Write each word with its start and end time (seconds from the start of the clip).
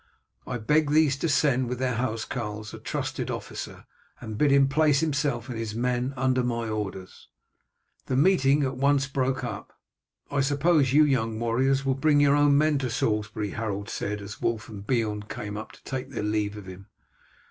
I 0.47 0.57
beg 0.57 0.89
these 0.89 1.15
to 1.17 1.29
send 1.29 1.69
with 1.69 1.77
their 1.77 1.93
housecarls 1.93 2.73
a 2.73 2.79
trusted 2.79 3.29
officer, 3.29 3.85
and 4.19 4.35
bid 4.35 4.49
him 4.49 4.67
place 4.67 4.99
himself 5.01 5.47
and 5.47 5.55
his 5.59 5.75
men 5.75 6.15
under 6.17 6.43
my 6.43 6.67
orders." 6.67 7.27
The 8.07 8.15
meeting 8.15 8.63
at 8.63 8.77
once 8.77 9.05
broke 9.07 9.43
up. 9.43 9.73
"I 10.31 10.41
suppose 10.41 10.91
you 10.91 11.03
young 11.05 11.39
warriors 11.39 11.85
will 11.85 11.93
bring 11.93 12.19
your 12.19 12.35
own 12.35 12.57
men 12.57 12.79
to 12.79 12.89
Salisbury?" 12.89 13.51
Harold 13.51 13.89
said, 13.91 14.21
as 14.21 14.41
Wulf 14.41 14.69
and 14.69 14.87
Beorn 14.87 15.21
came 15.29 15.55
up 15.55 15.71
to 15.73 15.83
take 15.83 16.09
their 16.09 16.23
leave 16.23 16.57
of 16.57 16.65
him. 16.65 16.87